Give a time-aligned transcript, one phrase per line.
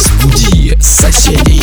[0.00, 1.62] Разбуди соседей.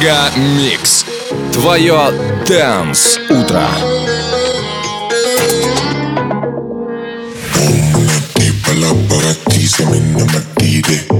[0.00, 1.04] Мега Микс.
[1.52, 2.10] Твое
[2.46, 3.68] Дэнс Утро.
[8.34, 11.19] People up, but I tease them in the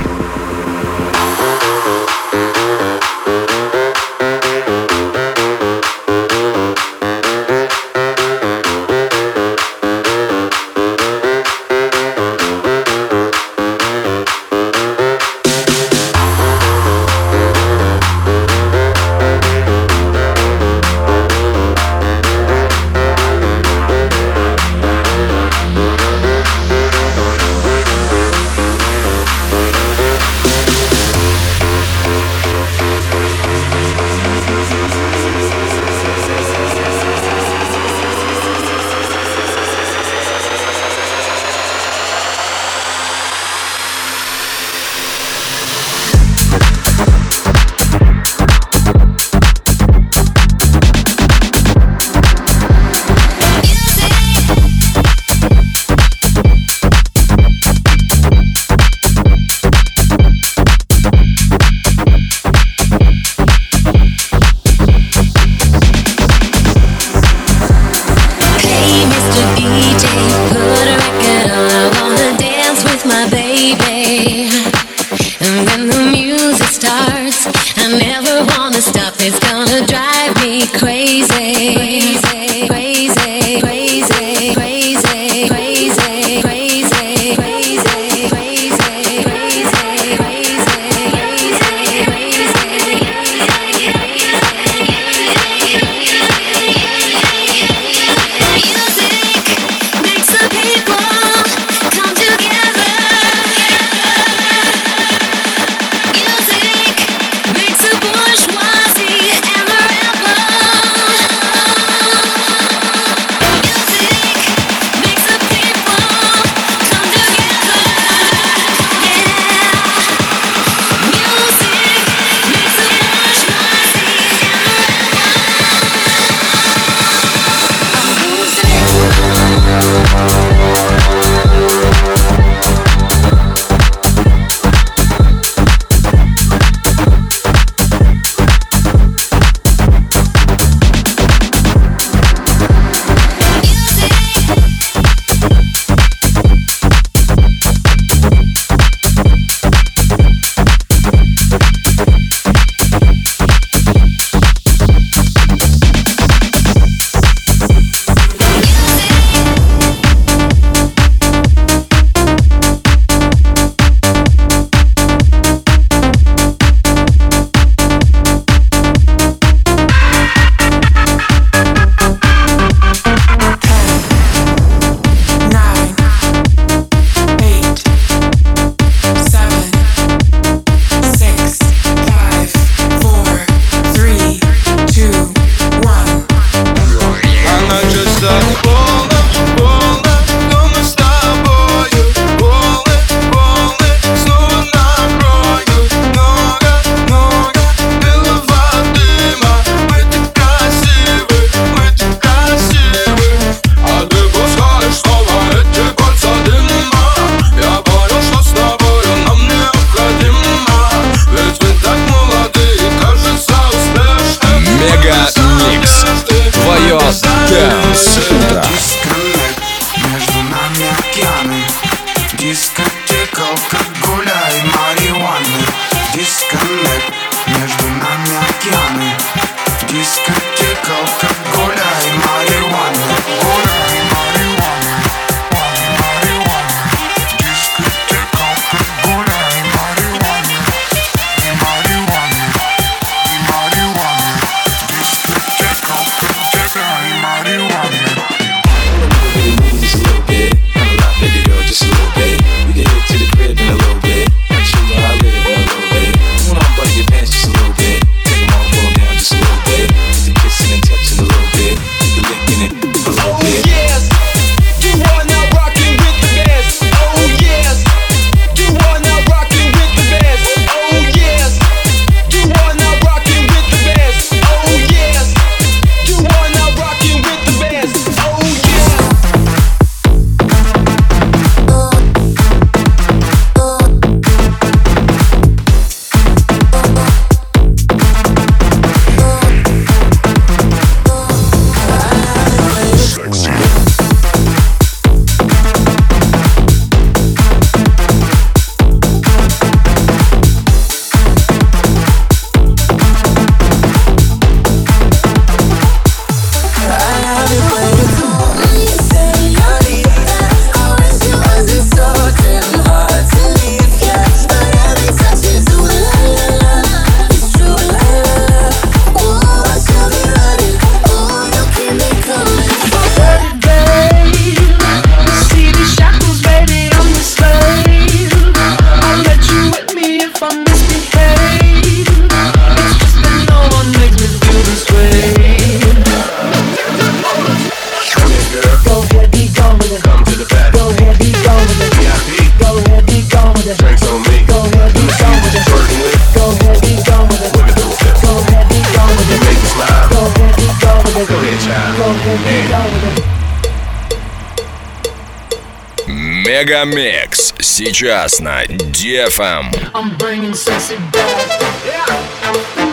[356.61, 359.71] Мегамикс сейчас на DFM.
[359.95, 361.49] I'm bringing sexy back.
[361.83, 362.05] Yeah.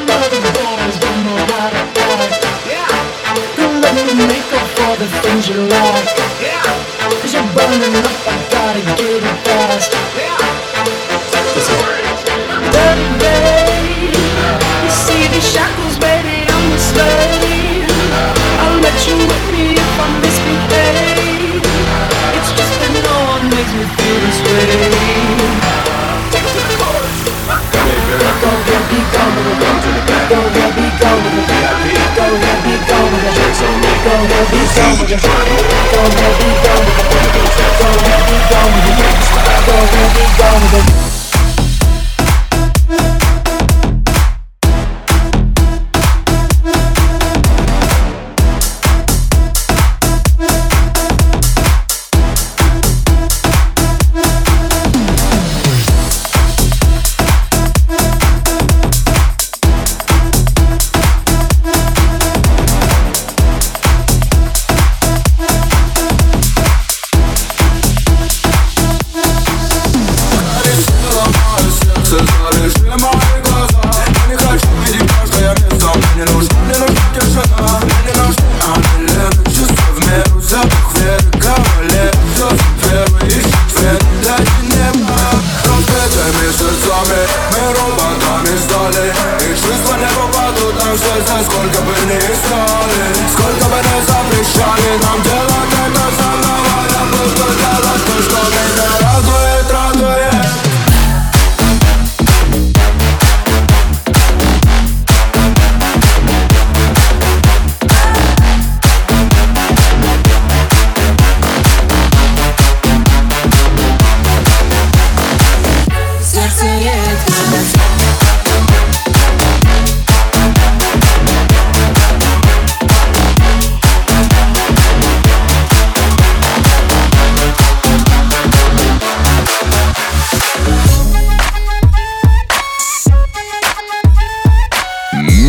[0.07, 2.47] Mother boys don't know how to act.
[2.65, 2.89] Yeah.
[3.59, 6.17] Don't let me make up for the things you like.
[6.41, 6.79] Yeah.
[7.55, 9.93] coming up, I gotta get it fast.
[9.93, 10.28] Dirty
[34.25, 34.51] ahead,
[40.15, 41.18] be gone with it.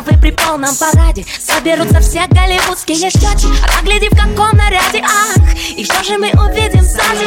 [0.00, 5.84] Ковровой при полном параде Соберутся все голливудские щеки А гляди в каком наряде, ах И
[5.84, 7.26] что же мы увидим сзади?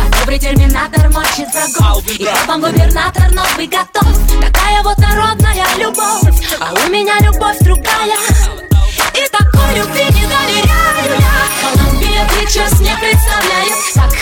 [0.00, 4.18] А добрый терминатор мочит врагов И вам губернатор новый готов?
[4.40, 8.18] Такая вот народная любовь А у меня любовь другая.
[9.14, 11.42] И такой любви не доверяю я.
[11.60, 14.21] Колумбия Pictures не представляет Как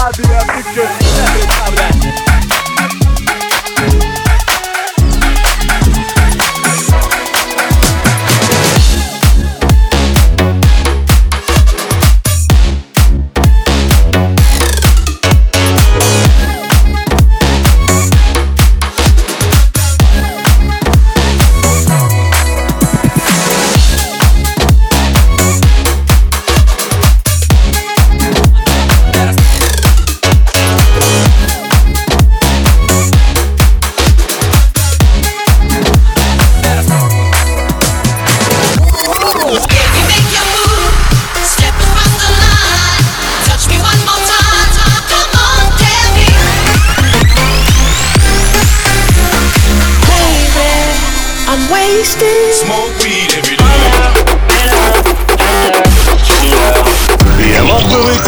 [0.00, 2.29] Columbia Pictures не представляет.